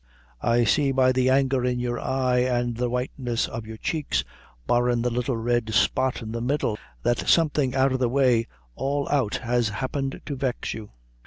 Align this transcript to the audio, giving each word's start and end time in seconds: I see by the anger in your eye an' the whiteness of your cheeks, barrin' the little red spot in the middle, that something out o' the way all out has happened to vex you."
I 0.41 0.63
see 0.63 0.91
by 0.91 1.11
the 1.11 1.29
anger 1.29 1.63
in 1.63 1.77
your 1.79 1.99
eye 1.99 2.39
an' 2.39 2.73
the 2.73 2.89
whiteness 2.89 3.47
of 3.47 3.67
your 3.67 3.77
cheeks, 3.77 4.23
barrin' 4.65 5.03
the 5.03 5.11
little 5.11 5.37
red 5.37 5.71
spot 5.75 6.23
in 6.23 6.31
the 6.31 6.41
middle, 6.41 6.79
that 7.03 7.27
something 7.29 7.75
out 7.75 7.93
o' 7.93 7.97
the 7.97 8.09
way 8.09 8.47
all 8.73 9.07
out 9.09 9.35
has 9.35 9.69
happened 9.69 10.19
to 10.25 10.35
vex 10.35 10.73
you." 10.73 10.89